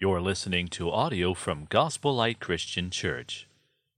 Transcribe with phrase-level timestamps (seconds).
[0.00, 3.48] You're listening to audio from Gospel Light Christian Church.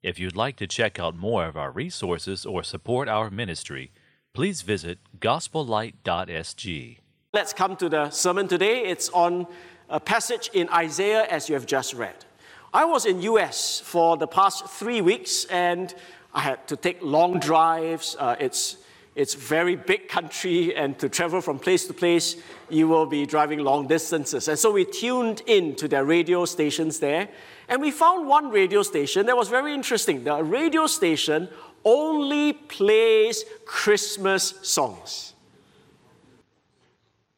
[0.02, 3.90] If you'd like to check out more of our resources or support our ministry,
[4.32, 6.98] please visit gospellight.sg.
[7.34, 8.84] Let's come to the sermon today.
[8.86, 9.46] It's on
[9.90, 12.24] a passage in Isaiah as you have just read.
[12.72, 15.94] I was in US for the past three weeks and
[16.32, 18.16] I had to take long drives.
[18.18, 18.78] Uh, it's
[19.20, 22.36] it's very big country, and to travel from place to place,
[22.70, 24.48] you will be driving long distances.
[24.48, 27.28] And so we tuned in to their radio stations there,
[27.68, 30.24] and we found one radio station that was very interesting.
[30.24, 31.50] The radio station
[31.84, 35.34] only plays Christmas songs.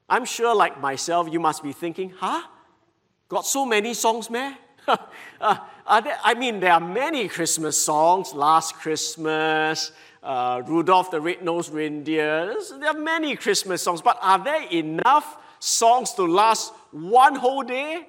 [0.08, 2.42] I'm sure, like myself, you must be thinking, huh?
[3.28, 4.56] Got so many songs, man?
[5.40, 8.34] uh, there, I mean, there are many Christmas songs.
[8.34, 9.90] Last Christmas,
[10.22, 12.54] uh, Rudolph the Red-Nosed Reindeer.
[12.78, 18.06] There are many Christmas songs, but are there enough songs to last one whole day?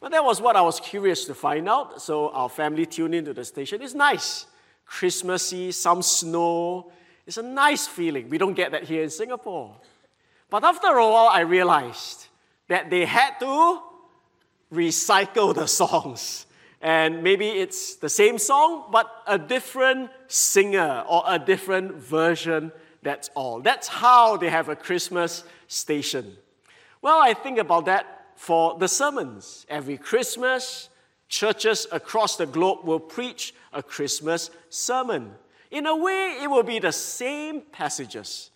[0.00, 2.00] Well, that was what I was curious to find out.
[2.00, 3.82] So our family tuned into the station.
[3.82, 4.46] It's nice.
[4.86, 6.90] Christmassy, some snow.
[7.26, 8.28] It's a nice feeling.
[8.28, 9.76] We don't get that here in Singapore.
[10.48, 12.26] But after a while, I realized
[12.68, 13.82] that they had to
[14.72, 16.46] recycle the songs
[16.80, 22.72] and maybe it's the same song, but a different singer or a different version.
[23.02, 23.60] That's all.
[23.60, 26.36] That's how they have a Christmas station.
[27.02, 29.66] Well, I think about that for the sermons.
[29.68, 30.88] Every Christmas,
[31.28, 35.32] churches across the globe will preach a Christmas sermon.
[35.70, 38.50] In a way, it will be the same passages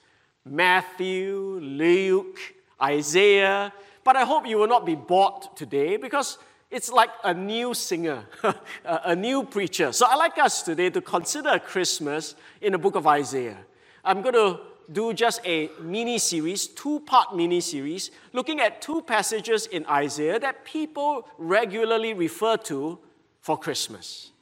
[0.46, 2.38] Matthew, Luke,
[2.82, 3.72] Isaiah.
[4.02, 6.36] But I hope you will not be bored today because
[6.74, 8.24] it's like a new singer,
[8.84, 9.92] a new preacher.
[9.92, 13.58] So I'd like us today to consider Christmas in the book of Isaiah.
[14.04, 14.58] I'm going to
[14.90, 20.40] do just a mini series, two part mini series, looking at two passages in Isaiah
[20.40, 22.98] that people regularly refer to
[23.40, 24.32] for Christmas.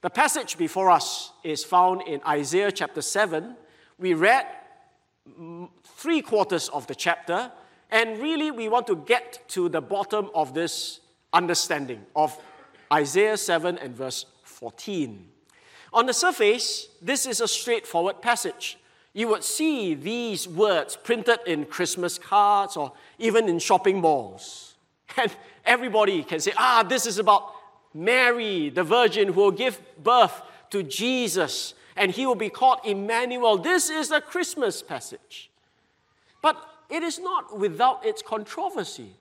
[0.00, 3.56] The passage before us is found in Isaiah chapter 7.
[3.98, 4.46] We read
[5.84, 7.52] three quarters of the chapter,
[7.90, 11.00] and really we want to get to the bottom of this
[11.34, 12.38] understanding of
[12.92, 15.28] Isaiah 7 and verse 14.
[15.92, 18.78] On the surface, this is a straightforward passage.
[19.12, 24.74] You would see these words printed in Christmas cards or even in shopping malls.
[25.16, 25.30] And
[25.64, 27.52] everybody can say, ah, this is about
[27.94, 33.56] Mary, the virgin who will give birth to Jesus, and he will be called Emmanuel.
[33.56, 35.50] This is a Christmas passage.
[36.42, 36.56] But
[36.90, 39.14] it is not without its controversy.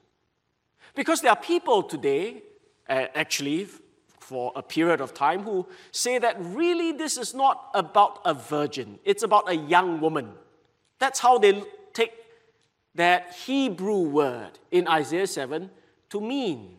[0.96, 2.44] Because there are people today,
[2.88, 3.68] uh, actually,
[4.20, 9.00] for a period of time, who say that really this is not about a virgin,
[9.04, 10.32] it's about a young woman.
[11.00, 12.14] That's how they take
[12.96, 15.70] that Hebrew word in Isaiah 7
[16.10, 16.78] to mean.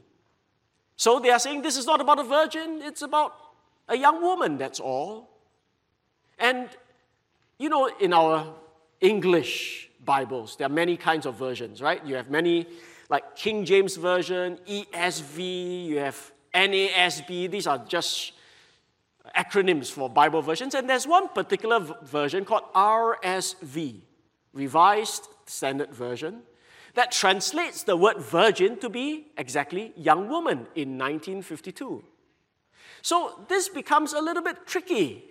[0.96, 3.34] So they are saying this is not about a virgin, it's about
[3.88, 5.28] a young woman, that's all.
[6.38, 6.68] And,
[7.58, 8.54] you know, in our
[9.00, 12.04] English Bibles, there are many kinds of versions, right?
[12.06, 12.66] You have many
[13.14, 17.48] like King James Version, ESV, you have NASB.
[17.48, 18.32] These are just
[19.36, 20.74] acronyms for Bible versions.
[20.74, 24.00] And there's one particular version called RSV,
[24.52, 26.42] Revised Standard Version,
[26.94, 32.02] that translates the word virgin to be exactly young woman in 1952.
[33.00, 35.22] So this becomes a little bit tricky.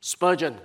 [0.00, 0.58] Spurgeon,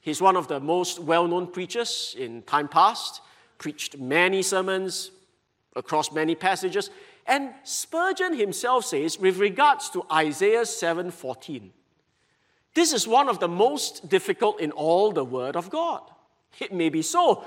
[0.00, 3.22] he's one of the most well known preachers in time past,
[3.56, 5.12] preached many sermons,
[5.76, 6.90] across many passages.
[7.26, 11.70] And Spurgeon himself says, with regards to Isaiah 7:14,
[12.74, 16.02] this is one of the most difficult in all the Word of God.
[16.58, 17.44] It may be so.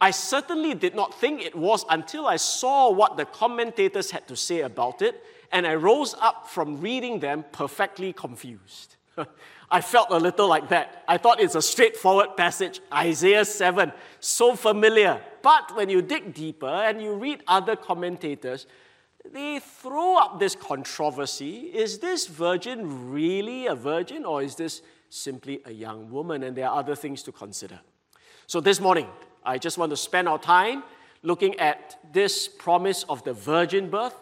[0.00, 4.36] I certainly did not think it was until I saw what the commentators had to
[4.36, 8.96] say about it, and I rose up from reading them perfectly confused.
[9.70, 11.04] I felt a little like that.
[11.06, 15.20] I thought it's a straightforward passage, Isaiah 7, so familiar.
[15.42, 18.66] But when you dig deeper and you read other commentators,
[19.32, 21.70] they throw up this controversy.
[21.72, 26.42] Is this virgin really a virgin, or is this simply a young woman?
[26.42, 27.78] And there are other things to consider.
[28.46, 29.06] So this morning,
[29.44, 30.82] I just want to spend our time
[31.22, 34.14] looking at this promise of the virgin birth.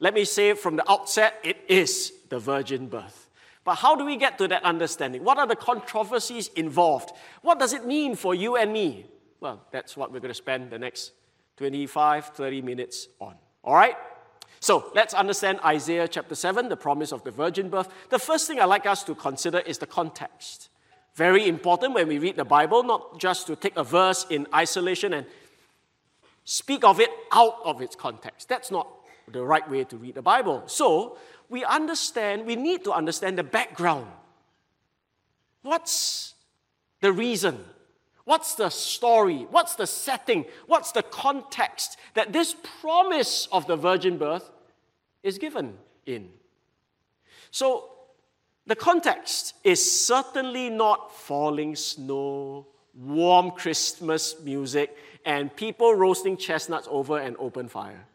[0.00, 3.25] Let me say from the outset, it is the virgin birth.
[3.66, 5.24] But how do we get to that understanding?
[5.24, 7.10] What are the controversies involved?
[7.42, 9.06] What does it mean for you and me?
[9.40, 11.10] Well, that's what we're going to spend the next
[11.56, 13.34] 25, 30 minutes on.
[13.64, 13.96] All right?
[14.60, 17.88] So let's understand Isaiah chapter 7, the promise of the virgin birth.
[18.08, 20.68] The first thing I'd like us to consider is the context.
[21.16, 25.12] Very important when we read the Bible, not just to take a verse in isolation
[25.12, 25.26] and
[26.44, 28.48] speak of it out of its context.
[28.48, 28.86] That's not
[29.26, 30.62] the right way to read the Bible.
[30.66, 31.18] So,
[31.48, 34.06] we understand, we need to understand the background.
[35.62, 36.34] What's
[37.00, 37.64] the reason?
[38.24, 39.46] What's the story?
[39.50, 40.46] What's the setting?
[40.66, 44.50] What's the context that this promise of the virgin birth
[45.22, 46.30] is given in?
[47.50, 47.90] So,
[48.66, 57.18] the context is certainly not falling snow, warm Christmas music, and people roasting chestnuts over
[57.18, 58.06] an open fire.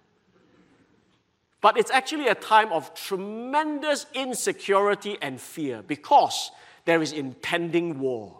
[1.61, 6.51] But it's actually a time of tremendous insecurity and fear because
[6.85, 8.39] there is impending war.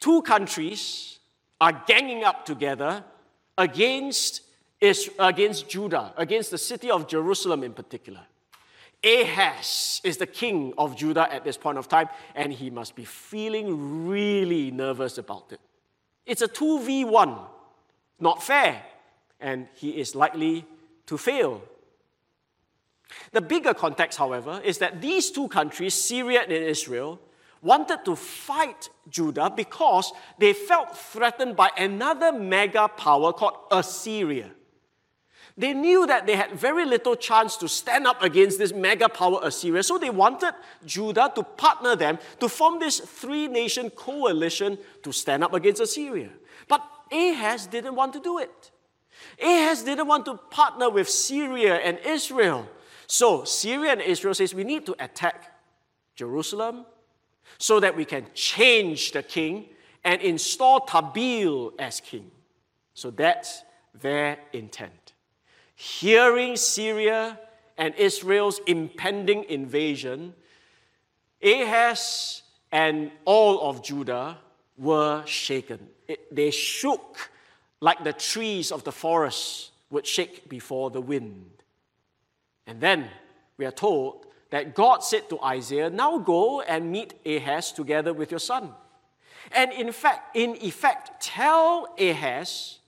[0.00, 1.18] Two countries
[1.60, 3.04] are ganging up together
[3.58, 4.42] against,
[5.18, 8.20] against Judah, against the city of Jerusalem in particular.
[9.04, 13.04] Ahaz is the king of Judah at this point of time, and he must be
[13.04, 15.60] feeling really nervous about it.
[16.26, 17.38] It's a 2v1,
[18.18, 18.82] not fair,
[19.40, 20.64] and he is likely
[21.08, 21.62] to fail.
[23.32, 27.20] The bigger context, however, is that these two countries, Syria and Israel,
[27.60, 34.50] wanted to fight Judah because they felt threatened by another mega power called Assyria.
[35.56, 39.40] They knew that they had very little chance to stand up against this mega power
[39.42, 40.54] Assyria, so they wanted
[40.86, 46.30] Judah to partner them to form this three nation coalition to stand up against Assyria.
[46.68, 48.70] But Ahaz didn't want to do it.
[49.42, 52.68] Ahaz didn't want to partner with Syria and Israel.
[53.06, 55.58] So Syria and Israel says we need to attack
[56.14, 56.84] Jerusalem
[57.58, 59.66] so that we can change the king
[60.04, 62.30] and install Tabeel as king.
[62.94, 63.62] So that's
[64.00, 65.12] their intent.
[65.74, 67.38] Hearing Syria
[67.76, 70.34] and Israel's impending invasion,
[71.42, 72.42] Ahaz
[72.72, 74.38] and all of Judah
[74.76, 75.88] were shaken.
[76.06, 77.30] It, they shook
[77.80, 81.50] like the trees of the forest would shake before the wind.
[82.66, 83.08] And then
[83.56, 88.30] we are told that God said to Isaiah, Now go and meet Ahaz together with
[88.30, 88.74] your son.
[89.52, 92.78] And in fact, in effect, tell Ahaz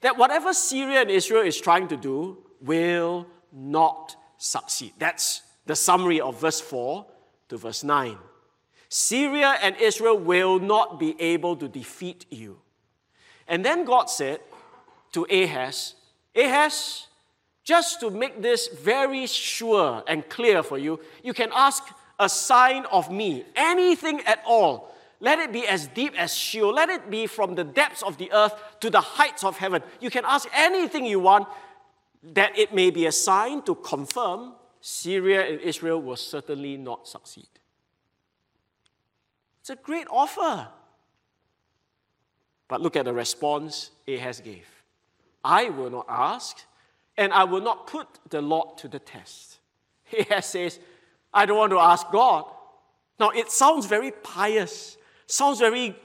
[0.00, 4.92] that whatever Syria and Israel is trying to do will not succeed.
[4.98, 7.06] That's the summary of verse 4
[7.48, 8.16] to verse 9.
[8.88, 12.58] Syria and Israel will not be able to defeat you.
[13.48, 14.40] And then God said
[15.12, 15.94] to Ahaz,
[16.34, 17.06] Ahaz,
[17.64, 21.82] just to make this very sure and clear for you, you can ask
[22.18, 24.94] a sign of me, anything at all.
[25.20, 26.74] Let it be as deep as Sheol.
[26.74, 29.82] Let it be from the depths of the earth to the heights of heaven.
[30.00, 31.48] You can ask anything you want
[32.22, 37.48] that it may be a sign to confirm Syria and Israel will certainly not succeed.
[39.60, 40.68] It's a great offer.
[42.68, 44.66] But look at the response Ahaz gave.
[45.44, 46.58] I will not ask,
[47.16, 49.58] and I will not put the Lord to the test.
[50.18, 50.80] Ahaz says,
[51.32, 52.44] I don't want to ask God.
[53.18, 54.96] Now, it sounds very pious,
[55.26, 55.96] sounds very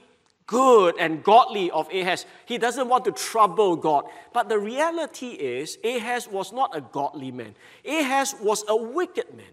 [0.46, 2.26] good and godly of Ahaz.
[2.46, 4.04] He doesn't want to trouble God.
[4.32, 7.54] But the reality is, Ahaz was not a godly man,
[7.84, 9.46] Ahaz was a wicked man.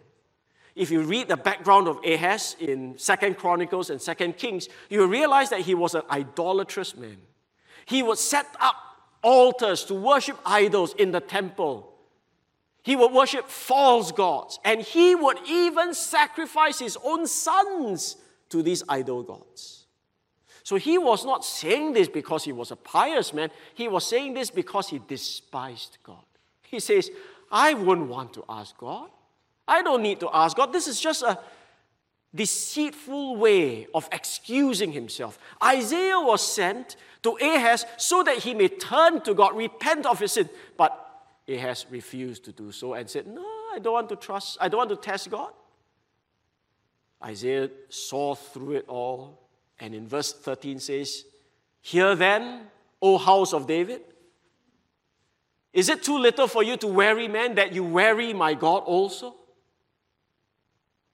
[0.80, 5.50] If you read the background of Ahaz in Second Chronicles and Second Kings, you realize
[5.50, 7.18] that he was an idolatrous man.
[7.86, 8.78] He would set up
[9.22, 11.94] altars to worship idols in the temple.
[12.82, 18.16] He would worship false gods, and he would even sacrifice his own sons
[18.48, 19.86] to these idol gods.
[20.64, 24.34] So he was not saying this because he was a pious man, he was saying
[24.34, 26.24] this because he despised God.
[26.62, 27.12] He says,
[27.52, 29.10] I wouldn't want to ask God.
[29.70, 30.74] I don't need to ask God.
[30.74, 31.40] This is just a
[32.34, 35.40] deceitful way of excusing himself.
[35.64, 40.34] Isaiah was sent to Ahaz so that he may turn to God, repent of his
[40.34, 40.50] sin.
[40.78, 40.94] But
[41.48, 44.80] Ahaz refused to do so and said, No, I don't want to trust, I don't
[44.80, 45.52] want to test God.
[47.24, 49.40] Isaiah saw through it all,
[49.80, 51.26] and in verse 13 says,
[51.82, 52.68] Hear then,
[53.02, 54.02] O house of David.
[55.72, 59.36] Is it too little for you to weary man that you weary my God also?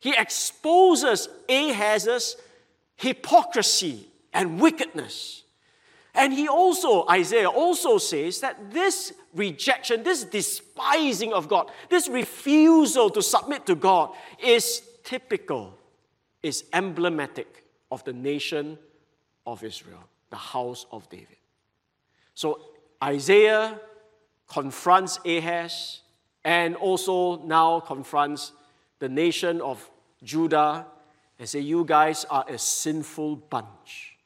[0.06, 2.38] He exposes Ahaz's
[2.96, 5.42] hypocrisy and wickedness.
[6.14, 13.10] And he also, Isaiah also says that this rejection, this despising of God, this refusal
[13.10, 15.76] to submit to God is typical,
[16.44, 18.78] is emblematic of the nation
[19.48, 21.38] of Israel, the house of David.
[22.36, 22.60] So
[23.04, 23.80] Isaiah
[24.48, 26.02] confronts Ahaz
[26.44, 28.52] and also now confronts
[29.00, 29.90] the nation of
[30.26, 30.88] Judah
[31.40, 34.18] and say, You guys are a sinful bunch.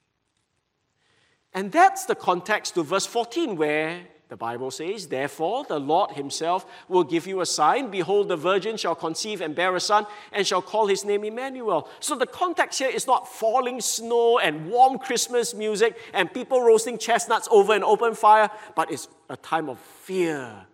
[1.54, 6.66] And that's the context to verse 14, where The Bible says, Therefore, the Lord himself
[6.88, 7.90] will give you a sign.
[7.90, 11.90] Behold, the virgin shall conceive and bear a son, and shall call his name Emmanuel.
[12.00, 17.00] So the context here is not falling snow and warm Christmas music and people roasting
[17.00, 20.68] chestnuts over an open fire, but it's a time of fear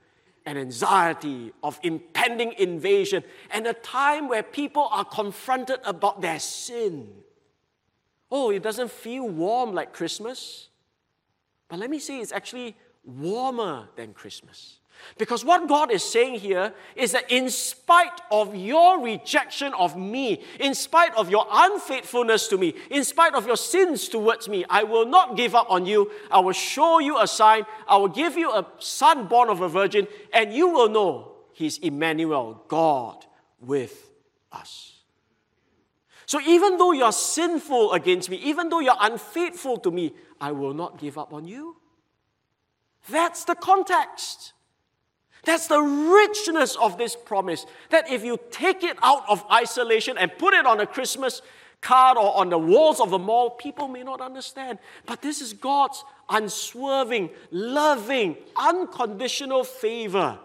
[0.45, 7.09] and anxiety, of impending invasion, and a time where people are confronted about their sin.
[8.29, 10.69] Oh, it doesn't feel warm like Christmas.
[11.67, 14.79] But let me say, it's actually warmer than Christmas.
[15.17, 20.43] Because what God is saying here is that in spite of your rejection of me,
[20.59, 24.83] in spite of your unfaithfulness to me, in spite of your sins towards me, I
[24.83, 26.11] will not give up on you.
[26.29, 27.63] I will show you a sign.
[27.87, 31.77] I will give you a son born of a virgin, and you will know he's
[31.77, 33.25] Emmanuel, God
[33.61, 34.11] with
[34.51, 34.91] us.
[36.25, 40.73] So even though you're sinful against me, even though you're unfaithful to me, I will
[40.73, 41.77] not give up on you.
[43.09, 44.53] That's the context.
[45.45, 47.65] That's the richness of this promise.
[47.89, 51.41] That if you take it out of isolation and put it on a Christmas
[51.81, 54.79] card or on the walls of the mall, people may not understand.
[55.05, 60.39] But this is God's unswerving, loving, unconditional favor,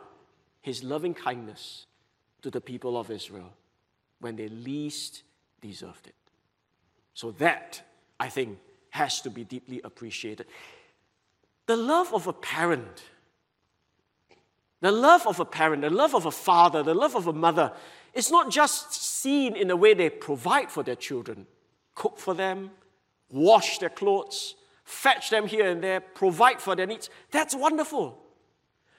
[0.61, 1.87] His loving kindness
[2.43, 3.53] to the people of Israel
[4.21, 5.23] when they least
[5.61, 6.15] deserved it.
[7.15, 7.83] So that,
[8.19, 8.59] I think,
[8.91, 10.47] has to be deeply appreciated.
[11.67, 13.03] The love of a parent,
[14.81, 17.73] the love of a parent, the love of a father, the love of a mother,
[18.15, 21.47] is not just seen in the way they provide for their children,
[21.95, 22.71] cook for them,
[23.29, 27.11] wash their clothes, fetch them here and there, provide for their needs.
[27.31, 28.19] That's wonderful.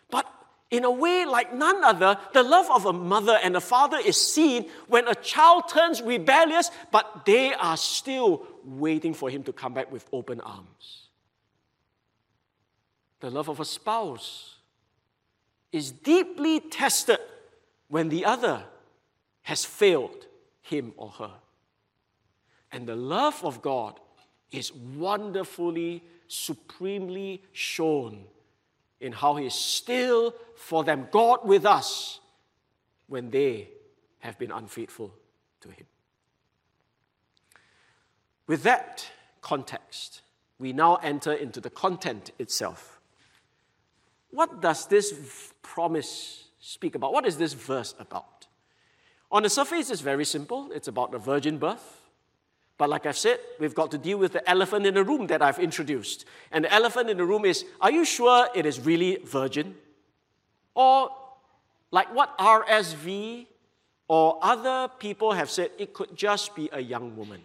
[0.10, 0.32] But
[0.70, 4.16] in a way like none other, the love of a mother and a father is
[4.16, 9.74] seen when a child turns rebellious, but they are still waiting for him to come
[9.74, 11.10] back with open arms.
[13.20, 14.56] The love of a spouse
[15.72, 17.20] is deeply tested
[17.88, 18.64] when the other
[19.44, 20.28] has failed
[20.62, 21.32] him or her.
[22.72, 24.00] And the love of God
[24.52, 28.26] is wonderfully, supremely shown
[29.00, 32.20] in how He is still for them God with us
[33.08, 33.70] when they
[34.20, 35.14] have been unfaithful
[35.62, 35.86] to Him.
[38.48, 39.10] With that
[39.42, 40.22] context,
[40.60, 43.00] we now enter into the content itself.
[44.30, 47.14] What does this promise speak about?
[47.14, 48.48] What is this verse about?
[49.32, 50.72] On the surface, it's very simple.
[50.74, 52.02] It's about the virgin birth.
[52.78, 55.42] But like I've said, we've got to deal with the elephant in the room that
[55.42, 56.26] I've introduced.
[56.52, 59.76] And the elephant in the room is are you sure it is really virgin?
[60.74, 61.12] Or,
[61.92, 63.46] like what RSV
[64.08, 67.42] or other people have said, it could just be a young woman.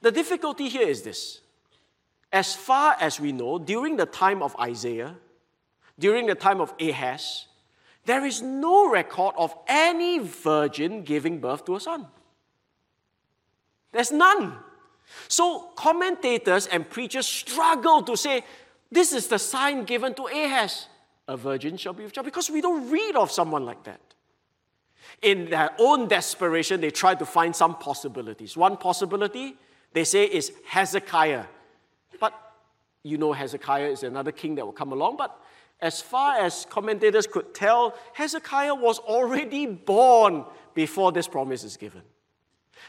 [0.00, 1.40] The difficulty here is this.
[2.32, 5.16] As far as we know, during the time of Isaiah,
[5.98, 7.46] during the time of Ahaz,
[8.04, 12.06] there is no record of any virgin giving birth to a son.
[13.92, 14.56] There's none.
[15.28, 18.44] So commentators and preachers struggle to say,
[18.90, 20.88] this is the sign given to Ahaz.
[21.28, 22.24] A virgin shall be with child.
[22.24, 24.00] Because we don't read of someone like that.
[25.20, 28.56] In their own desperation, they try to find some possibilities.
[28.56, 29.54] One possibility,
[29.92, 31.44] they say, is Hezekiah.
[32.18, 32.34] But
[33.04, 35.16] you know, Hezekiah is another king that will come along.
[35.16, 35.38] But
[35.82, 42.02] as far as commentators could tell, Hezekiah was already born before this promise is given.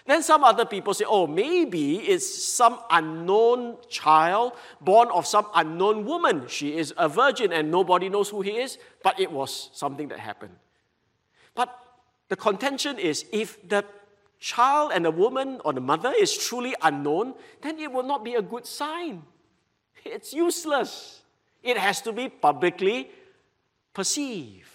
[0.05, 6.05] Then some other people say, oh, maybe it's some unknown child born of some unknown
[6.05, 6.47] woman.
[6.47, 10.19] She is a virgin and nobody knows who he is, but it was something that
[10.19, 10.55] happened.
[11.55, 11.75] But
[12.29, 13.85] the contention is if the
[14.39, 18.35] child and the woman or the mother is truly unknown, then it will not be
[18.35, 19.23] a good sign.
[20.05, 21.22] It's useless.
[21.63, 23.09] It has to be publicly
[23.93, 24.67] perceived.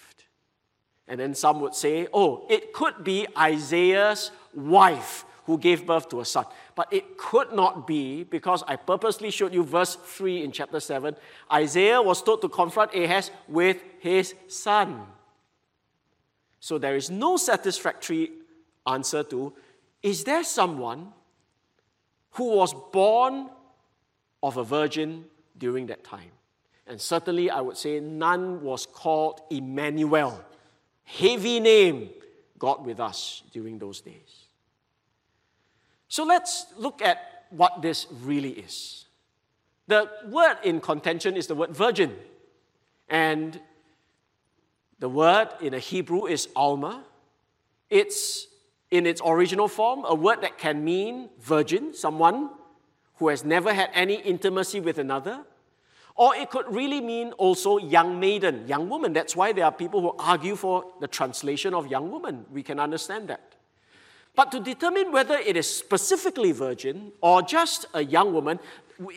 [1.07, 6.19] And then some would say, oh, it could be Isaiah's wife who gave birth to
[6.19, 6.45] a son.
[6.75, 11.15] But it could not be because I purposely showed you verse 3 in chapter 7.
[11.51, 15.01] Isaiah was told to confront Ahaz with his son.
[16.59, 18.31] So there is no satisfactory
[18.85, 19.53] answer to
[20.01, 21.11] is there someone
[22.31, 23.49] who was born
[24.41, 25.25] of a virgin
[25.57, 26.31] during that time?
[26.89, 30.43] And certainly I would say none was called Emmanuel.
[31.03, 32.09] Heavy name,
[32.57, 34.47] God with us during those days.
[36.07, 39.05] So let's look at what this really is.
[39.87, 42.15] The word in contention is the word virgin.
[43.07, 43.59] And
[44.99, 47.03] the word in a Hebrew is alma.
[47.89, 48.47] It's
[48.89, 52.49] in its original form a word that can mean virgin, someone
[53.15, 55.45] who has never had any intimacy with another,
[56.19, 59.13] Or it could really mean also young maiden, young woman.
[59.13, 62.45] That's why there are people who argue for the translation of young woman.
[62.51, 63.55] We can understand that.
[64.35, 68.59] But to determine whether it is specifically virgin or just a young woman,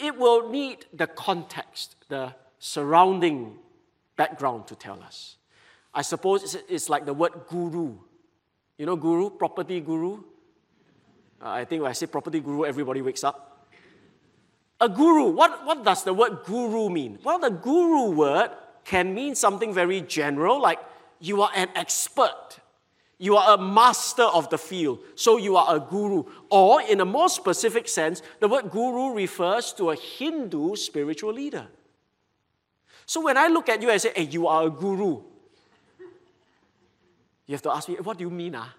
[0.00, 3.58] it will need the context, the surrounding
[4.14, 5.38] background to tell us.
[5.92, 7.96] I suppose it's, like the word guru.
[8.78, 10.22] You know, guru, property guru?
[11.42, 13.51] Uh, I think when I say property guru, everybody wakes up.
[14.82, 17.20] A guru, what, what does the word guru mean?
[17.22, 18.50] Well, the guru word
[18.84, 20.80] can mean something very general, like
[21.20, 22.58] you are an expert,
[23.16, 26.24] you are a master of the field, so you are a guru.
[26.50, 31.68] Or, in a more specific sense, the word guru refers to a Hindu spiritual leader.
[33.06, 35.22] So when I look at you and say, hey, you are a guru,
[37.46, 38.56] you have to ask me, what do you mean?
[38.56, 38.74] Ah?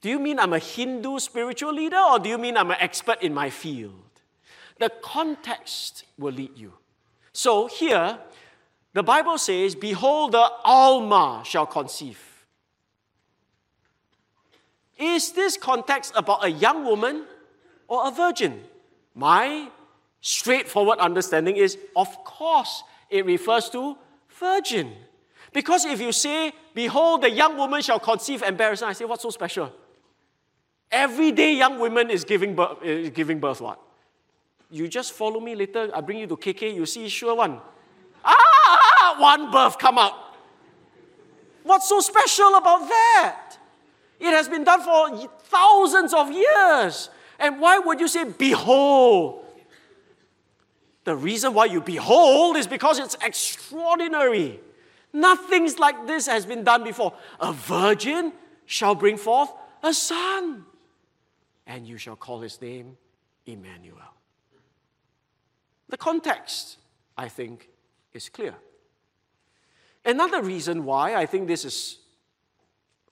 [0.00, 3.20] Do you mean I'm a Hindu spiritual leader or do you mean I'm an expert
[3.20, 4.09] in my field?
[4.80, 6.72] The context will lead you.
[7.32, 8.18] So here,
[8.92, 12.18] the Bible says, Behold, the Alma shall conceive.
[14.98, 17.24] Is this context about a young woman
[17.88, 18.64] or a virgin?
[19.14, 19.68] My
[20.20, 23.96] straightforward understanding is, of course, it refers to
[24.38, 24.92] virgin.
[25.52, 28.92] Because if you say, Behold, the young woman shall conceive and bear a son, I
[28.94, 29.72] say, What's so special?
[30.90, 33.78] Every day, young woman is giving birth, is giving birth what?
[34.70, 35.90] You just follow me later.
[35.94, 36.74] I bring you to KK.
[36.74, 37.60] You see, sure one.
[38.24, 40.14] Ah, one birth come out.
[41.62, 43.56] What's so special about that?
[44.18, 47.10] It has been done for thousands of years.
[47.38, 49.44] And why would you say, behold?
[51.04, 54.60] The reason why you behold is because it's extraordinary.
[55.12, 57.14] Nothing like this has been done before.
[57.40, 58.32] A virgin
[58.66, 59.50] shall bring forth
[59.82, 60.64] a son,
[61.66, 62.96] and you shall call his name
[63.46, 63.96] Emmanuel.
[65.90, 66.78] The context,
[67.18, 67.68] I think,
[68.14, 68.54] is clear.
[70.04, 71.98] Another reason why I think this is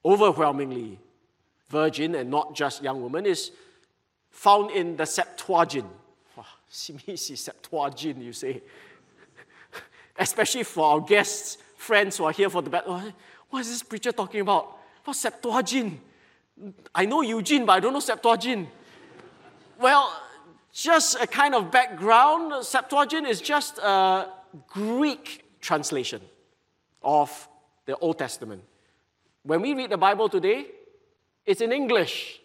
[0.04, 1.00] overwhelmingly
[1.68, 3.50] virgin and not just young woman is
[4.30, 5.90] found in the Septuagint.
[6.70, 8.62] Simisi Septuagint, you say.
[10.16, 12.94] Especially for our guests, friends who are here for the battle.
[12.94, 13.12] Oh,
[13.50, 14.78] what is this preacher talking about?
[15.04, 15.98] What Septuagint?
[16.94, 18.68] I know Eugene, but I don't know Septuagint.
[19.80, 20.27] Well,
[20.72, 24.28] just a kind of background, Septuagint is just a
[24.68, 26.20] Greek translation
[27.02, 27.48] of
[27.86, 28.62] the Old Testament.
[29.42, 30.66] When we read the Bible today,
[31.46, 32.40] it's in English.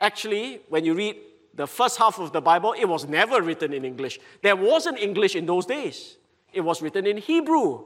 [0.00, 1.16] Actually, when you read
[1.54, 4.18] the first half of the Bible, it was never written in English.
[4.42, 6.16] There wasn't English in those days,
[6.52, 7.84] it was written in Hebrew.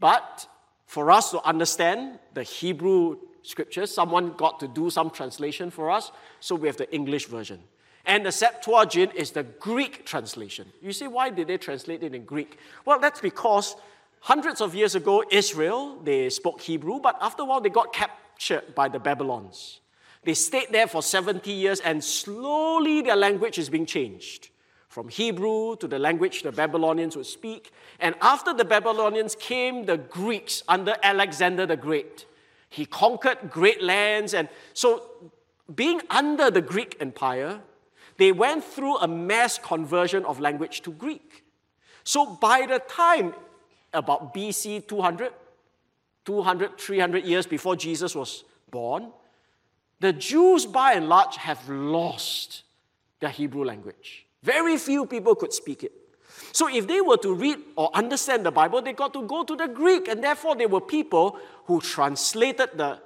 [0.00, 0.46] But
[0.86, 6.12] for us to understand the Hebrew scriptures, someone got to do some translation for us,
[6.40, 7.60] so we have the English version.
[8.08, 10.66] And the Septuagint is the Greek translation.
[10.80, 12.58] You see, why did they translate it in Greek?
[12.86, 13.76] Well, that's because
[14.20, 18.74] hundreds of years ago, Israel, they spoke Hebrew, but after a while, they got captured
[18.74, 19.80] by the Babylons.
[20.24, 24.48] They stayed there for 70 years, and slowly their language is being changed
[24.88, 27.72] from Hebrew to the language the Babylonians would speak.
[28.00, 32.24] And after the Babylonians came the Greeks under Alexander the Great.
[32.70, 35.10] He conquered great lands, and so
[35.74, 37.60] being under the Greek Empire,
[38.18, 41.44] they went through a mass conversion of language to Greek.
[42.04, 43.34] So by the time,
[43.92, 45.32] about BC 200,
[46.24, 49.10] 200, 300 years before Jesus was born,
[50.00, 52.64] the Jews by and large have lost
[53.20, 54.26] their Hebrew language.
[54.42, 55.92] Very few people could speak it.
[56.52, 59.56] So if they were to read or understand the Bible, they got to go to
[59.56, 63.00] the Greek, and therefore there were people who translated the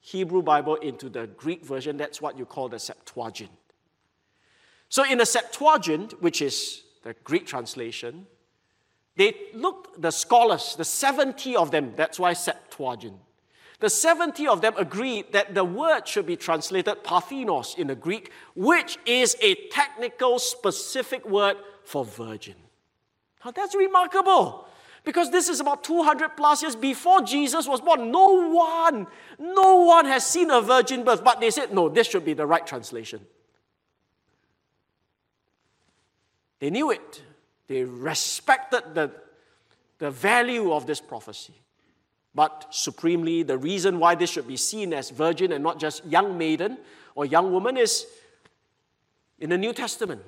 [0.00, 1.96] Hebrew Bible into the Greek version.
[1.96, 3.50] That's what you call the Septuagint.
[4.88, 8.26] So in the Septuagint, which is the Greek translation,
[9.16, 13.16] they looked, the scholars, the 70 of them, that's why Septuagint.
[13.80, 18.32] The 70 of them agreed that the word should be translated parthenos in the Greek,
[18.56, 22.56] which is a technical, specific word for virgin.
[23.44, 24.66] Now that's remarkable
[25.04, 28.10] because this is about 200 plus years before Jesus was born.
[28.10, 29.06] No one,
[29.38, 32.46] no one has seen a virgin birth, but they said, no, this should be the
[32.46, 33.20] right translation.
[36.60, 37.22] They knew it.
[37.66, 39.10] They respected the,
[39.98, 41.54] the value of this prophecy.
[42.34, 46.38] But supremely, the reason why this should be seen as virgin and not just young
[46.38, 46.78] maiden
[47.14, 48.06] or young woman is
[49.38, 50.22] in the New Testament.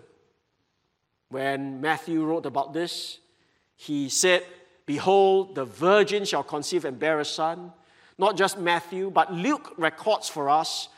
[1.29, 3.19] When Matthew wrote about this,
[3.77, 4.45] he said,
[4.87, 7.73] Behold, the virgin shall conceive and bear a son.
[8.19, 10.89] Not just Matthew, but Luke records for us.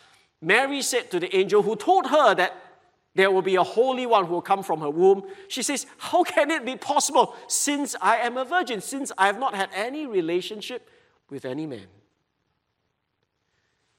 [0.41, 2.57] Mary said to the angel who told her that
[3.15, 5.25] There will be a holy one who will come from her womb.
[5.49, 9.39] She says, How can it be possible since I am a virgin, since I have
[9.39, 10.89] not had any relationship
[11.29, 11.87] with any man?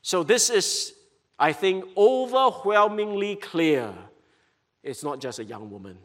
[0.01, 0.93] So, this is,
[1.37, 3.93] I think, overwhelmingly clear.
[4.81, 5.97] It's not just a young woman.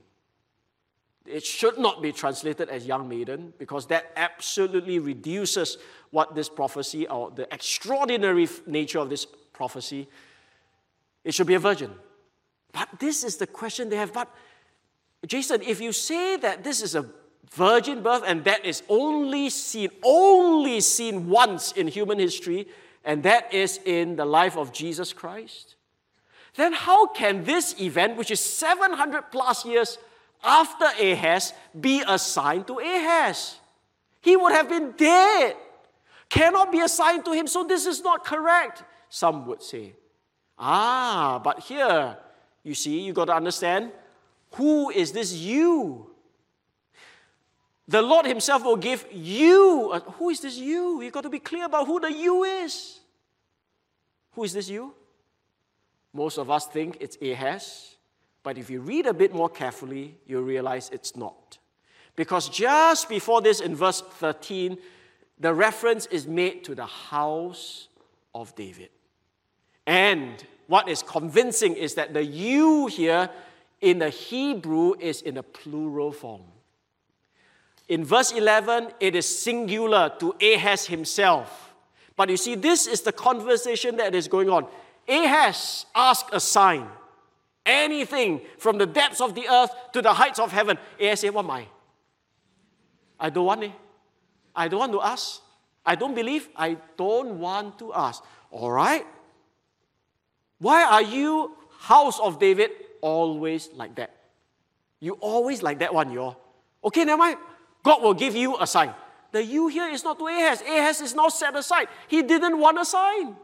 [1.26, 5.78] It should not be translated as young maiden because that absolutely reduces
[6.10, 10.08] what this prophecy or the extraordinary nature of this prophecy.
[11.24, 11.90] It should be a virgin.
[12.72, 14.12] But this is the question they have.
[14.12, 14.28] But,
[15.26, 17.06] Jason, if you say that this is a
[17.52, 22.68] virgin birth and that is only seen, only seen once in human history,
[23.04, 25.76] and that is in the life of Jesus Christ,
[26.56, 29.98] then how can this event, which is 700 plus years
[30.42, 33.56] after Ahaz, be assigned to Ahaz?
[34.20, 35.56] He would have been dead.
[36.28, 39.94] Cannot be assigned to him, so this is not correct, some would say.
[40.58, 42.18] Ah, but here,
[42.68, 43.90] you see, you got to understand
[44.52, 46.10] who is this you?
[47.88, 49.92] The Lord Himself will give you.
[49.92, 51.00] A, who is this you?
[51.00, 53.00] You got to be clear about who the you is.
[54.32, 54.94] Who is this you?
[56.12, 57.96] Most of us think it's Ahaz,
[58.42, 61.58] but if you read a bit more carefully, you realize it's not.
[62.16, 64.76] Because just before this, in verse 13,
[65.38, 67.88] the reference is made to the house
[68.34, 68.90] of David.
[69.86, 73.30] And what is convincing is that the you here
[73.80, 76.42] in the Hebrew is in a plural form.
[77.88, 81.72] In verse 11, it is singular to Ahaz himself.
[82.16, 84.66] But you see, this is the conversation that is going on.
[85.08, 86.86] Ahaz asked a sign.
[87.64, 90.76] Anything from the depths of the earth to the heights of heaven.
[91.00, 91.66] Ahaz said, What am I?
[93.18, 93.72] I don't want it.
[94.54, 95.40] I don't want to ask.
[95.84, 96.48] I don't believe.
[96.56, 98.22] I don't want to ask.
[98.50, 99.06] All right.
[100.58, 104.14] Why are you, house of David, always like that?
[105.00, 106.34] You always like that one, you
[106.82, 107.38] Okay, never mind.
[107.82, 108.94] God will give you a sign.
[109.30, 110.62] The you here is not to Ahaz.
[110.62, 111.88] Ahaz is now set aside.
[112.08, 113.36] He didn't want a sign.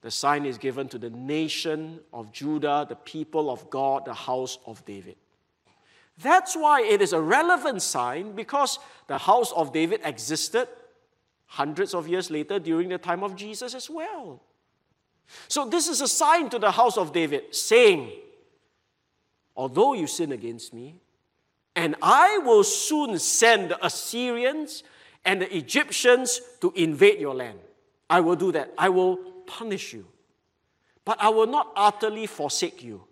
[0.00, 4.58] The sign is given to the nation of Judah, the people of God, the house
[4.66, 5.16] of David.
[6.18, 10.68] That's why it is a relevant sign because the house of David existed
[11.46, 14.40] hundreds of years later during the time of Jesus as well.
[15.48, 18.10] So, this is a sign to the house of David saying,
[19.56, 20.96] Although you sin against me,
[21.74, 24.82] and I will soon send the Assyrians
[25.24, 27.58] and the Egyptians to invade your land.
[28.10, 28.72] I will do that.
[28.76, 30.06] I will punish you.
[31.04, 33.04] But I will not utterly forsake you.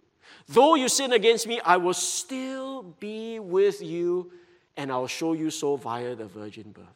[0.48, 4.32] Though you sin against me, I will still be with you
[4.76, 6.86] and I'll show you so via the virgin birth.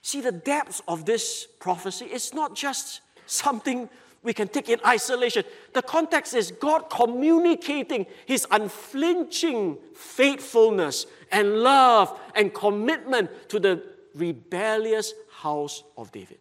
[0.00, 3.00] See, the depths of this prophecy, it's not just
[3.32, 3.88] something
[4.22, 5.44] we can take in isolation.
[5.72, 13.82] The context is God communicating his unflinching faithfulness and love and commitment to the
[14.14, 16.38] rebellious house of David.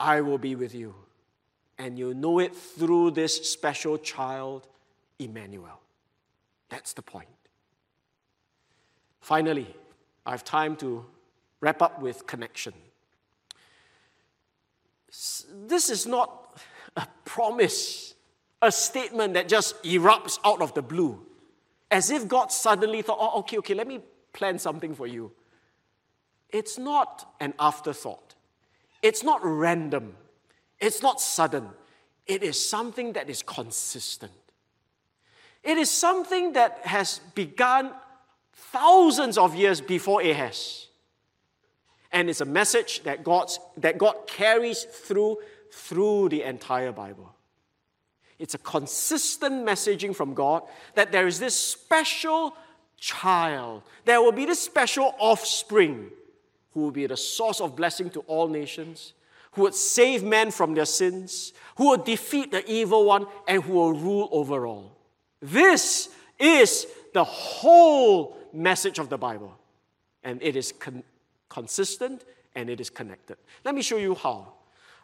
[0.00, 0.96] I will be with you,
[1.78, 4.66] and you know it through this special child,
[5.20, 5.80] Emmanuel.
[6.70, 7.28] That's the point.
[9.20, 9.72] Finally,
[10.26, 11.06] I have time to
[11.62, 12.74] wrap up with connection.
[15.66, 16.60] This is not
[16.96, 18.14] a promise,
[18.60, 21.24] a statement that just erupts out of the blue,
[21.90, 24.00] as if God suddenly thought, oh, okay, okay, let me
[24.32, 25.32] plan something for you.
[26.50, 28.34] It's not an afterthought,
[29.00, 30.16] it's not random,
[30.80, 31.68] it's not sudden.
[32.24, 34.32] It is something that is consistent.
[35.64, 37.90] It is something that has begun
[38.52, 40.86] thousands of years before Ahaz
[42.12, 45.38] and it's a message that, God's, that God carries through
[45.72, 47.34] through the entire Bible.
[48.38, 50.62] It's a consistent messaging from God
[50.94, 52.54] that there is this special
[52.98, 56.10] child, there will be this special offspring
[56.72, 59.14] who will be the source of blessing to all nations,
[59.52, 63.74] who would save men from their sins, who will defeat the evil one, and who
[63.74, 64.96] will rule over all.
[65.40, 69.56] This is the whole message of the Bible,
[70.22, 71.02] and it is con-
[71.52, 73.36] consistent and it is connected.
[73.64, 74.54] Let me show you how.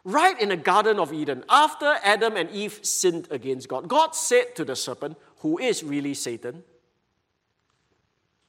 [0.03, 4.55] Right in the Garden of Eden, after Adam and Eve sinned against God, God said
[4.55, 6.63] to the serpent, who is really Satan,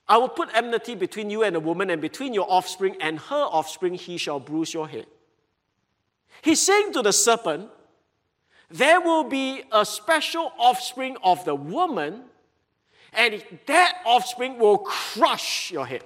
[0.08, 3.44] I will put enmity between you and the woman, and between your offspring and her
[3.58, 5.06] offspring, he shall bruise your head.
[6.42, 7.68] He's saying to the serpent,
[8.70, 12.22] there will be a special offspring of the woman,
[13.12, 16.02] and that offspring will crush your head.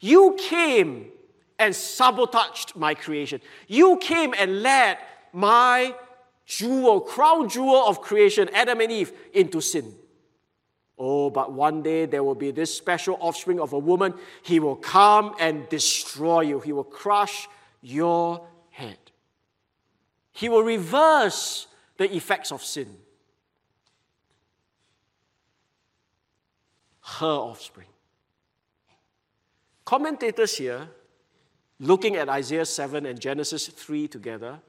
[0.00, 1.10] You came
[1.58, 3.40] and sabotaged my creation.
[3.68, 4.98] You came and led
[5.32, 5.94] my
[6.46, 9.94] jewel, crown jewel of creation, Adam and Eve, into sin.
[10.98, 14.14] Oh, but one day there will be this special offspring of a woman.
[14.42, 17.48] He will come and destroy you, he will crush
[17.82, 18.98] your head.
[20.32, 22.88] He will reverse the effects of sin.
[27.00, 27.86] Her offspring.
[29.84, 30.88] Commentators here,
[31.78, 34.60] looking at Isaiah 7 and Genesis 3 together,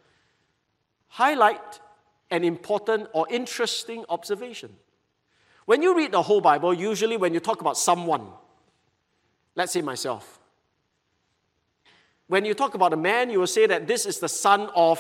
[1.08, 1.80] highlight
[2.32, 4.76] an important or interesting observation.
[5.66, 8.28] When you read the whole Bible, usually when you talk about someone,
[9.56, 10.40] let's say myself,
[12.28, 15.00] when you talk about a man, you will say that this is the son of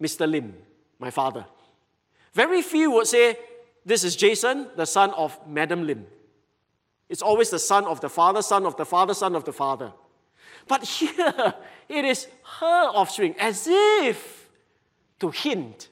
[0.00, 0.30] Mr.
[0.30, 0.54] Lim,
[0.98, 1.44] my father.
[2.32, 3.36] Very few would say,
[3.84, 6.06] This is Jason, the son of Madam Lim.
[7.10, 9.92] It's always the son of the father, son of the father, son of the father.
[10.68, 11.54] But here,
[11.88, 12.28] it is
[12.60, 14.48] her offspring, as if
[15.18, 15.88] to hint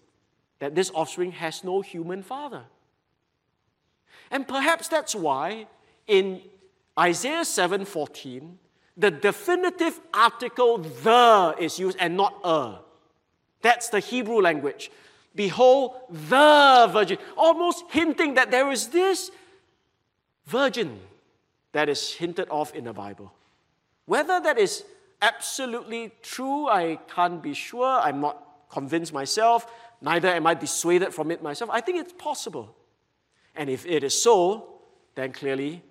[0.61, 2.63] that this offspring has no human father.
[4.31, 5.67] And perhaps that's why
[6.07, 6.41] in
[6.97, 8.57] Isaiah 7:14,
[8.97, 12.79] the definitive article the is used and not a.
[13.61, 14.93] That's the Hebrew language.
[15.35, 19.31] Behold, the virgin, almost hinting that there is this
[20.49, 20.99] virgin
[21.73, 23.33] that is hinted of in the Bible.
[24.07, 24.85] Whether that is
[25.21, 28.01] absolutely true, I can't be sure.
[28.01, 29.67] I'm not convinced myself,
[30.01, 31.71] neither am I dissuaded from it myself.
[31.73, 32.75] I think it's possible.
[33.55, 34.81] And if it is so,
[35.15, 35.83] then clearly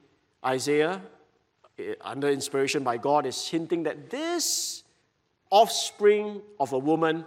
[0.45, 1.01] Isaiah,
[1.77, 4.83] eh, under inspiration by God, is hinting that this
[5.49, 7.25] offspring of a woman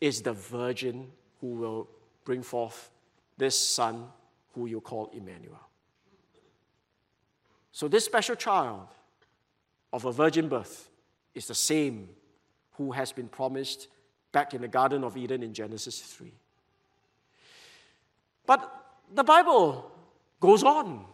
[0.00, 1.88] is the virgin who will
[2.24, 2.90] bring forth
[3.38, 4.06] this son
[4.54, 5.60] who you call Emmanuel.
[7.72, 8.86] So, this special child
[9.92, 10.90] of a virgin birth
[11.34, 12.08] is the same
[12.72, 13.88] who has been promised
[14.30, 16.32] back in the Garden of Eden in Genesis 3.
[18.46, 18.70] But
[19.14, 19.90] the Bible
[20.40, 21.06] goes on.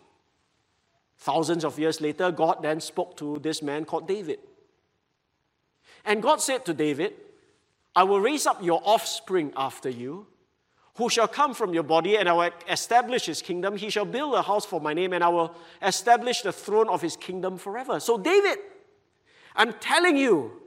[1.19, 4.39] Thousands of years later, God then spoke to this man called David.
[6.05, 7.15] And God said to David,
[7.95, 10.27] I will raise up your offspring after you,
[10.99, 13.77] who shall come from your body, and I will establish his kingdom.
[13.77, 17.01] He shall build a house for my name, and I will establish the throne of
[17.01, 18.01] his kingdom forever.
[18.01, 18.59] So, David,
[19.55, 20.61] I'm telling you,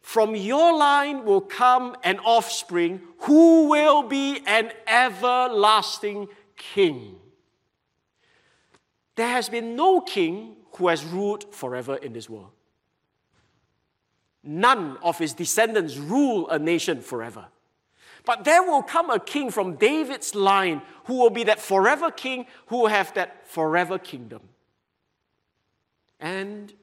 [0.00, 7.16] from your line will come an offspring who will be an everlasting king.
[9.14, 12.50] There has been no king who has ruled forever in this world.
[14.42, 17.48] None of his descendants rule a nation forever.
[18.26, 22.46] But there will come a king from David's line who will be that forever king
[22.66, 24.42] who will have that forever kingdom.
[26.20, 26.74] And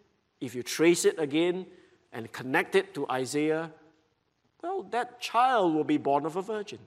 [0.41, 1.67] if you trace it again,
[2.13, 3.71] and connect it to Isaiah,
[4.61, 6.79] well, that child will be born of a virgin.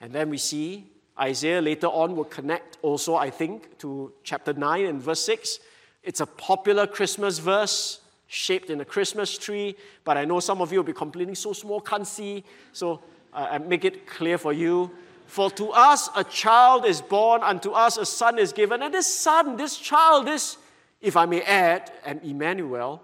[0.00, 0.86] And then we see
[1.18, 5.58] Isaiah later on will connect also, I think, to chapter 9 and verse 6.
[6.04, 10.70] It's a popular Christmas verse shaped in a Christmas tree, but I know some of
[10.70, 12.44] you will be complaining, so small, can't see.
[12.72, 13.00] So
[13.32, 14.90] uh, I make it clear for you.
[15.26, 18.82] For to us a child is born, unto us a son is given.
[18.82, 20.58] And this son, this child, this,
[21.00, 23.02] if I may add, and Emmanuel,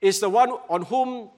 [0.00, 1.30] is the one on whom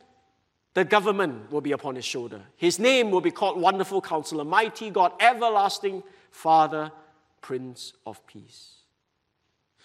[0.75, 2.41] the government will be upon his shoulder.
[2.57, 6.93] His name will be called Wonderful Counselor, Mighty God, Everlasting Father,
[7.41, 8.75] Prince of Peace.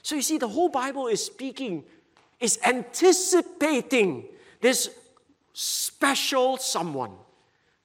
[0.03, 1.85] So you see, the whole Bible is speaking,
[2.39, 4.25] is anticipating
[4.61, 4.89] this
[5.53, 7.11] special someone,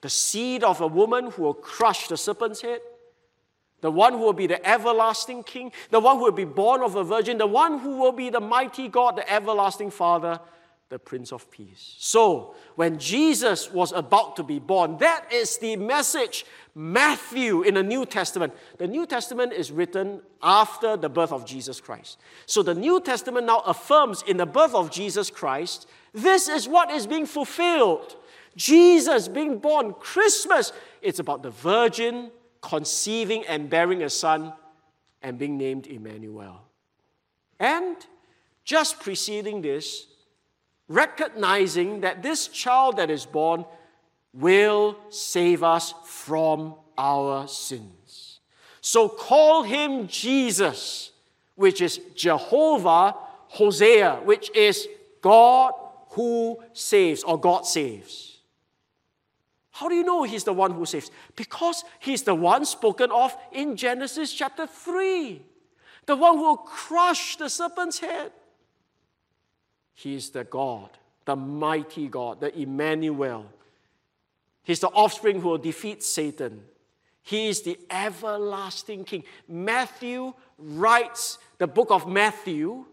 [0.01, 2.81] the seed of a woman who will crush the serpent's head,
[3.81, 6.97] the one who will be the everlasting king, the one who will be born of
[6.97, 10.41] a virgin, the one who will be the mighty God, the everlasting Father,
[10.89, 11.97] the Prince of Peace.
[11.99, 17.83] So, when Jesus was about to be born, that is the message Matthew in the
[17.83, 18.55] New Testament.
[18.79, 22.19] The New Testament is written after the birth of Jesus Christ.
[22.47, 26.91] So, the New Testament now affirms in the birth of Jesus Christ, this is what
[26.91, 28.17] is being fulfilled.
[28.57, 30.73] Jesus being born, Christmas,
[31.03, 34.53] it's about the virgin conceiving and bearing a son
[35.23, 36.63] and being named Emmanuel.
[37.61, 37.97] And
[38.65, 40.08] just preceding this,
[40.89, 43.65] recognizing that this child that is born
[44.33, 48.41] will save us from our sins.
[48.81, 51.13] So call him Jesus,
[51.55, 53.15] which is Jehovah
[53.49, 54.89] Hosea, which is
[55.21, 55.73] God
[56.11, 58.39] who saves or God saves.
[59.71, 61.11] How do you know he's the one who saves?
[61.37, 65.41] Because he's the one spoken of in Genesis chapter 3,
[66.07, 68.33] the one who will crush the serpent's head.
[69.99, 70.91] He is the God,
[71.25, 73.47] the mighty God, the Emmanuel.
[74.63, 76.63] He's the offspring who will defeat Satan.
[77.25, 79.25] He is the everlasting King.
[79.49, 82.85] Matthew writes the book of Matthew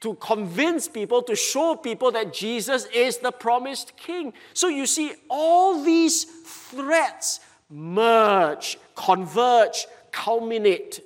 [0.00, 4.34] to convince people, to show people that Jesus is the promised King.
[4.52, 11.00] So you see, all these threats merge, converge, culminate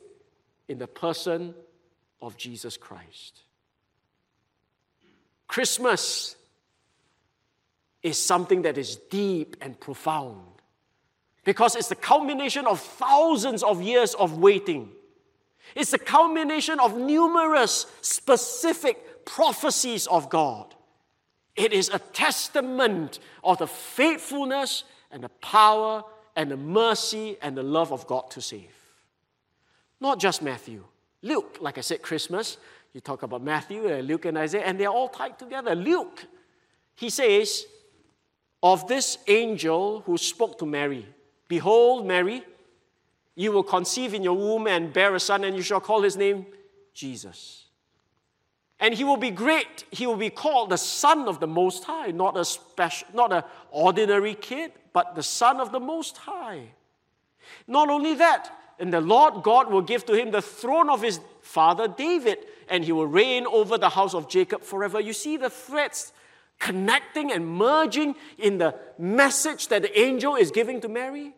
[0.66, 1.55] in the person
[2.20, 3.42] of Jesus Christ.
[5.51, 6.37] Christmas
[8.05, 10.63] is something that is deep and profound
[11.43, 14.93] because it's the culmination of thousands of years of waiting.
[15.75, 20.73] It's the culmination of numerous specific prophecies of God.
[21.57, 26.05] It is a testament of the faithfulness and the power
[26.37, 28.77] and the mercy and the love of God to save.
[29.99, 30.85] Not just Matthew.
[31.23, 32.57] Luke, like I said, Christmas,
[32.92, 35.74] you talk about Matthew, and Luke, and Isaiah, and they're all tied together.
[35.74, 36.26] Luke,
[36.94, 37.64] he says,
[38.62, 41.07] of this angel who spoke to Mary,
[41.48, 42.44] Behold, Mary,
[43.35, 46.16] you will conceive in your womb and bear a son, and you shall call his
[46.16, 46.46] name
[46.94, 47.66] Jesus.
[48.79, 49.85] And he will be great.
[49.90, 53.42] He will be called the Son of the Most High, not a special, not an
[53.70, 56.70] ordinary kid, but the Son of the Most High.
[57.66, 61.20] Not only that, and the Lord God will give to him the throne of his
[61.42, 62.38] father David,
[62.71, 65.01] and he will reign over the house of Jacob forever.
[65.01, 66.13] You see the threads
[66.59, 71.35] connecting and merging in the message that the angel is giving to Mary?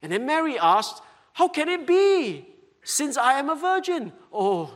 [0.00, 1.02] And then Mary asked,
[1.34, 2.48] How can it be
[2.82, 4.12] since I am a virgin?
[4.32, 4.72] Oh,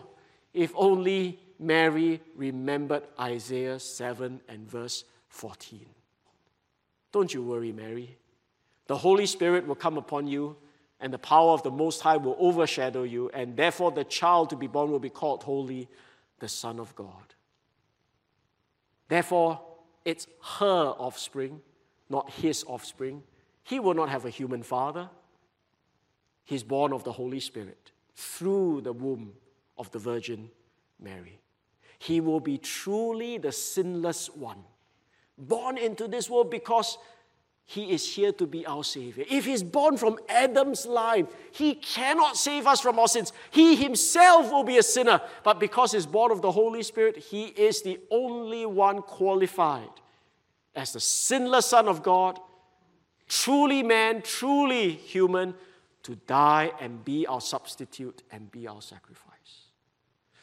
[0.52, 5.86] if only Mary remembered Isaiah 7 and verse 14.
[7.12, 8.16] Don't you worry, Mary.
[8.88, 10.56] The Holy Spirit will come upon you
[11.02, 14.56] and the power of the Most High will overshadow you, and therefore the child to
[14.56, 15.88] be born will be called holy,
[16.38, 17.34] the Son of God.
[19.08, 19.60] Therefore,
[20.04, 21.60] it's her offspring,
[22.08, 23.24] not his offspring.
[23.64, 25.10] He will not have a human father.
[26.44, 29.32] He's born of the Holy Spirit through the womb
[29.76, 30.50] of the Virgin
[31.00, 31.40] Mary.
[31.98, 34.62] He will be truly the sinless one,
[35.36, 36.96] born into this world because
[37.64, 39.24] he is here to be our Savior.
[39.30, 43.32] If He's born from Adam's line, He cannot save us from our sins.
[43.50, 45.20] He Himself will be a sinner.
[45.42, 49.88] But because He's born of the Holy Spirit, He is the only one qualified
[50.74, 52.38] as the sinless Son of God,
[53.28, 55.54] truly man, truly human,
[56.02, 59.68] to die and be our substitute and be our sacrifice.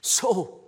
[0.02, 0.62] So,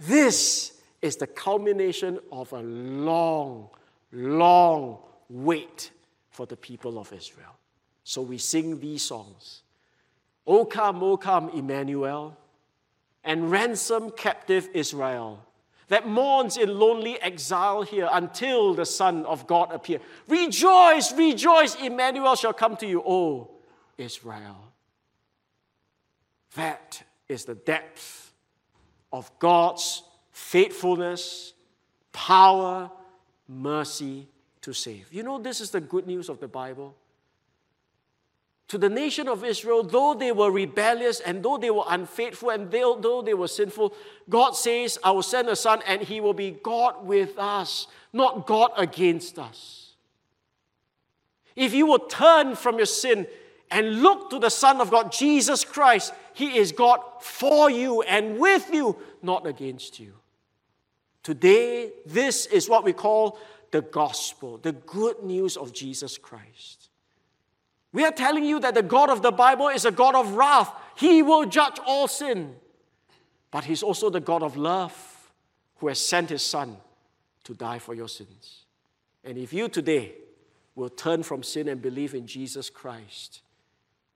[0.00, 3.68] this is the culmination of a long,
[4.10, 5.90] long, wait
[6.30, 7.56] for the people of Israel.
[8.04, 9.62] So we sing these songs
[10.46, 12.36] O come, O come, Emmanuel,
[13.24, 15.44] and ransom captive Israel
[15.88, 20.00] that mourns in lonely exile here until the Son of God appear.
[20.28, 23.50] Rejoice, rejoice, Emmanuel shall come to you, O
[23.96, 24.72] Israel.
[26.54, 28.32] That is the depth
[29.12, 31.52] of God's faithfulness,
[32.12, 32.90] power,
[33.48, 34.28] mercy,
[34.66, 35.06] to save.
[35.12, 36.96] You know, this is the good news of the Bible.
[38.66, 42.68] To the nation of Israel, though they were rebellious and though they were unfaithful and
[42.68, 43.94] they, though they were sinful,
[44.28, 48.44] God says, I will send a son and he will be God with us, not
[48.44, 49.92] God against us.
[51.54, 53.28] If you will turn from your sin
[53.70, 58.38] and look to the Son of God, Jesus Christ, He is God for you and
[58.38, 60.12] with you, not against you.
[61.22, 63.38] Today, this is what we call
[63.70, 66.88] the gospel, the good news of Jesus Christ.
[67.92, 70.72] We are telling you that the God of the Bible is a God of wrath.
[70.96, 72.56] He will judge all sin.
[73.50, 75.30] But He's also the God of love
[75.76, 76.76] who has sent His Son
[77.44, 78.64] to die for your sins.
[79.24, 80.12] And if you today
[80.74, 83.40] will turn from sin and believe in Jesus Christ,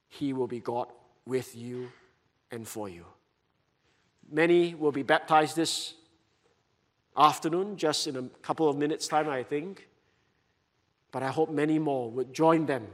[0.08, 0.88] He will be God
[1.24, 1.90] with you
[2.50, 3.04] and for you.
[4.30, 5.94] Many will be baptized this
[7.16, 9.88] afternoon, just in a couple of minutes' time, I think.
[11.12, 12.86] But I hope many more would join them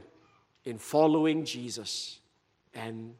[0.65, 2.19] in following Jesus
[2.73, 3.13] and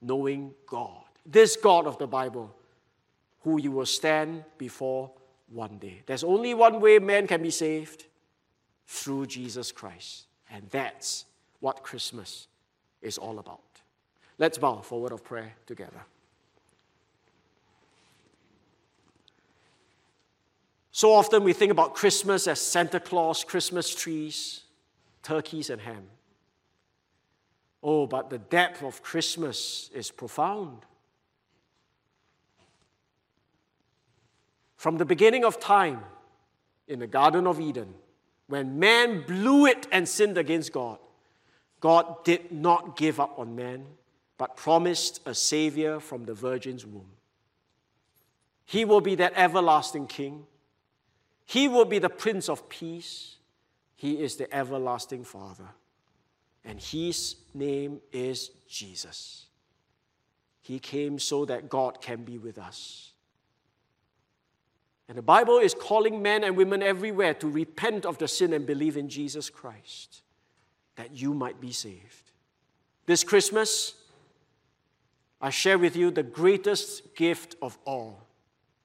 [0.00, 1.04] knowing God.
[1.24, 2.54] This God of the Bible,
[3.42, 5.10] who you will stand before
[5.48, 6.02] one day.
[6.06, 8.04] There's only one way man can be saved
[8.86, 10.26] through Jesus Christ.
[10.50, 11.24] And that's
[11.60, 12.46] what Christmas
[13.00, 13.60] is all about.
[14.38, 16.04] Let's bow for a word of prayer together.
[21.02, 24.60] So often we think about Christmas as Santa Claus, Christmas trees,
[25.24, 26.04] turkeys, and ham.
[27.82, 30.86] Oh, but the depth of Christmas is profound.
[34.76, 36.04] From the beginning of time
[36.86, 37.94] in the Garden of Eden,
[38.46, 40.98] when man blew it and sinned against God,
[41.80, 43.86] God did not give up on man,
[44.38, 47.10] but promised a Savior from the Virgin's womb.
[48.64, 50.46] He will be that everlasting King.
[51.52, 53.36] He will be the Prince of Peace.
[53.94, 55.68] He is the everlasting Father.
[56.64, 59.44] And His name is Jesus.
[60.62, 63.10] He came so that God can be with us.
[65.06, 68.64] And the Bible is calling men and women everywhere to repent of the sin and
[68.64, 70.22] believe in Jesus Christ,
[70.96, 72.30] that you might be saved.
[73.04, 73.92] This Christmas,
[75.38, 78.22] I share with you the greatest gift of all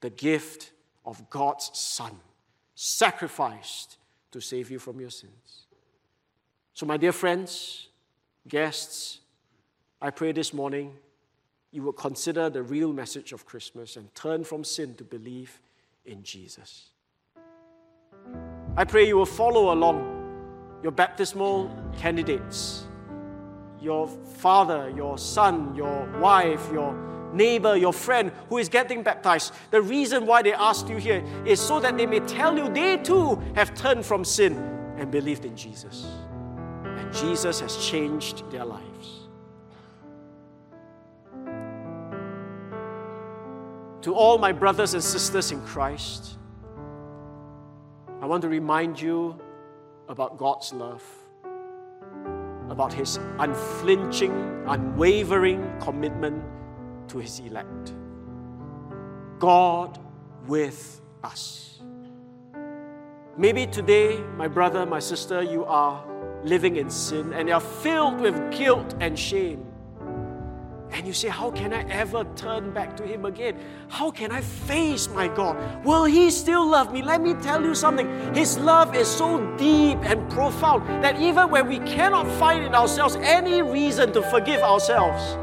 [0.02, 0.72] the gift
[1.06, 2.12] of God's Son,
[2.80, 3.98] sacrificed
[4.32, 5.66] to save you from your sins.
[6.76, 7.88] So, my dear friends,
[8.48, 9.20] guests,
[10.00, 10.94] I pray this morning
[11.72, 15.60] you will consider the real message of Christmas and turn from sin to believe
[16.06, 16.92] in Jesus.
[18.76, 22.86] I pray you will follow along your baptismal candidates,
[23.82, 26.96] your father, your son, your wife, your
[27.34, 29.54] neighbor, your friend who is getting baptized.
[29.72, 32.98] The reason why they asked you here is so that they may tell you they
[32.98, 34.56] too have turned from sin
[34.98, 36.08] and believed in Jesus.
[36.84, 38.84] And Jesus has changed their lives.
[44.02, 46.38] To all my brothers and sisters in Christ,
[48.22, 49.40] I want to remind you
[50.08, 51.04] about God's love,
[52.70, 54.32] about His unflinching,
[54.66, 56.42] unwavering commitment
[57.10, 57.94] to His elect.
[59.40, 60.00] God
[60.48, 61.80] with us.
[63.38, 66.04] Maybe today, my brother, my sister, you are
[66.44, 69.64] living in sin and you are filled with guilt and shame.
[70.92, 73.60] And you say, How can I ever turn back to Him again?
[73.90, 75.86] How can I face my God?
[75.86, 77.04] Will He still love me?
[77.04, 78.34] Let me tell you something.
[78.34, 83.18] His love is so deep and profound that even when we cannot find in ourselves
[83.18, 85.38] any reason to forgive ourselves,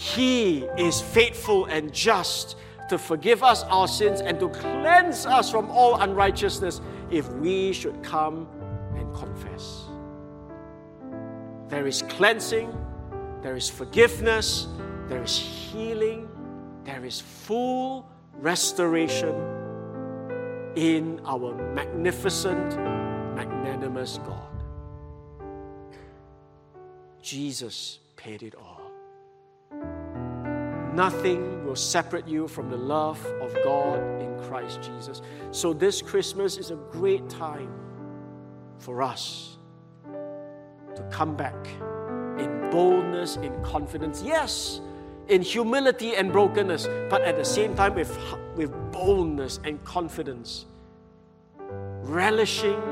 [0.00, 2.56] He is faithful and just
[2.88, 6.80] to forgive us our sins and to cleanse us from all unrighteousness
[7.10, 8.48] if we should come
[8.96, 9.84] and confess.
[11.68, 12.74] There is cleansing
[13.42, 14.68] there is forgiveness,
[15.08, 16.28] there is healing,
[16.84, 19.34] there is full restoration
[20.76, 22.76] in our magnificent,
[23.34, 24.62] magnanimous God.
[27.22, 28.69] Jesus paid it all.
[30.94, 35.22] Nothing will separate you from the love of God in Christ Jesus.
[35.52, 37.72] So, this Christmas is a great time
[38.78, 39.58] for us
[40.96, 41.54] to come back
[42.38, 44.22] in boldness, in confidence.
[44.24, 44.80] Yes,
[45.28, 48.18] in humility and brokenness, but at the same time with,
[48.56, 50.66] with boldness and confidence,
[52.02, 52.82] relishing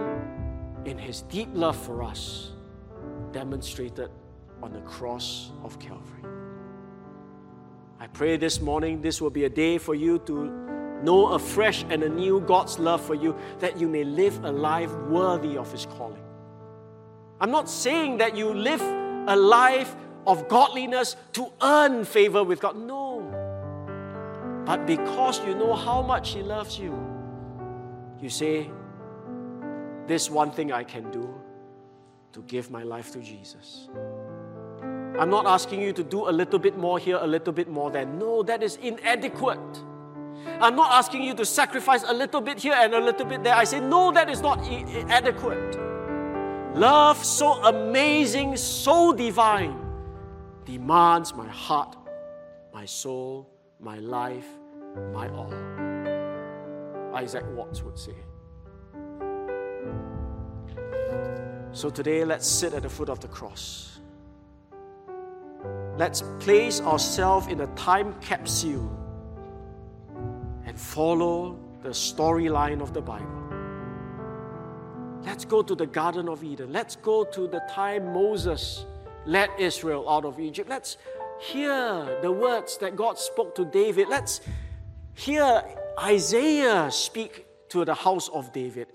[0.84, 2.52] in His deep love for us,
[3.32, 4.10] demonstrated
[4.62, 6.37] on the cross of Calvary.
[8.12, 10.68] Pray this morning this will be a day for you to
[11.02, 15.56] know afresh and anew God's love for you, that you may live a life worthy
[15.56, 16.22] of His calling.
[17.40, 19.94] I'm not saying that you live a life
[20.26, 22.76] of godliness to earn favor with God.
[22.76, 23.22] No.
[24.66, 26.98] But because you know how much He loves you,
[28.20, 28.70] you say,
[30.06, 31.32] This one thing I can do
[32.32, 33.88] to give my life to Jesus.
[35.18, 37.90] I'm not asking you to do a little bit more here, a little bit more
[37.90, 38.06] there.
[38.06, 39.82] No, that is inadequate.
[40.60, 43.54] I'm not asking you to sacrifice a little bit here and a little bit there.
[43.54, 44.60] I say, no, that is not
[45.10, 45.76] adequate.
[46.76, 49.76] Love so amazing, so divine,
[50.64, 51.96] demands my heart,
[52.72, 53.50] my soul,
[53.80, 54.46] my life,
[55.12, 55.52] my all.
[57.14, 58.14] Isaac Watts would say.
[61.72, 63.97] So today, let's sit at the foot of the cross.
[65.98, 68.88] Let's place ourselves in a time capsule
[70.64, 73.26] and follow the storyline of the Bible.
[75.24, 76.72] Let's go to the Garden of Eden.
[76.72, 78.86] Let's go to the time Moses
[79.26, 80.70] led Israel out of Egypt.
[80.70, 80.98] Let's
[81.40, 84.06] hear the words that God spoke to David.
[84.08, 84.40] Let's
[85.14, 85.64] hear
[86.00, 88.86] Isaiah speak to the house of David.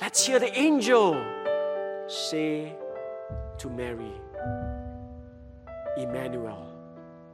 [0.00, 1.14] Let's hear the angel
[2.08, 2.74] say
[3.58, 4.10] to Mary,
[5.96, 6.66] Emmanuel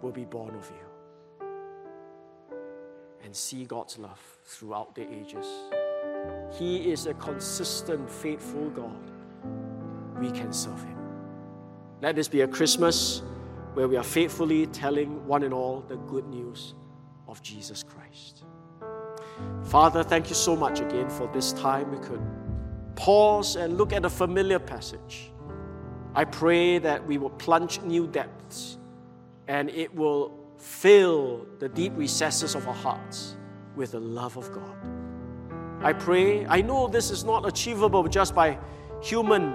[0.03, 1.47] will be born of you.
[3.25, 5.47] And see God's love throughout the ages.
[6.53, 9.11] He is a consistent, faithful God.
[10.21, 10.99] We can serve Him.
[12.03, 13.23] Let this be a Christmas
[13.75, 16.75] where we are faithfully telling one and all the good news
[17.29, 18.45] of Jesus Christ.
[19.65, 22.21] Father, thank you so much again for this time we could
[22.97, 25.31] pause and look at a familiar passage.
[26.15, 28.79] I pray that we will plunge new depths
[29.47, 33.37] and it will fill the deep recesses of our hearts
[33.77, 34.77] with the love of God.
[35.83, 38.59] I pray, I know this is not achievable just by
[39.01, 39.53] human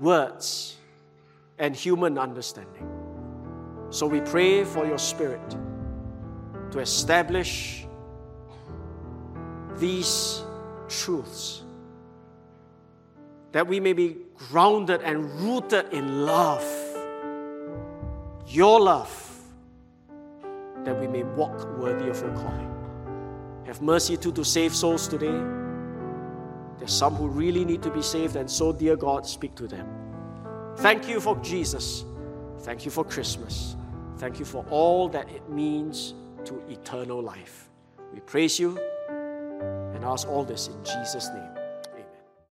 [0.00, 0.76] words
[1.58, 2.88] and human understanding.
[3.90, 5.56] So we pray for your Spirit
[6.72, 7.86] to establish
[9.76, 10.42] these
[10.88, 11.62] truths
[13.52, 16.64] that we may be grounded and rooted in love,
[18.46, 19.12] your love,
[20.84, 22.72] that we may walk worthy of your calling.
[23.66, 25.42] Have mercy too to save souls today.
[26.78, 29.88] There's some who really need to be saved, and so, dear God, speak to them.
[30.76, 32.04] Thank you for Jesus.
[32.60, 33.76] Thank you for Christmas.
[34.18, 36.14] Thank you for all that it means
[36.44, 37.68] to eternal life.
[38.12, 38.78] We praise you
[39.08, 41.55] and ask all this in Jesus' name.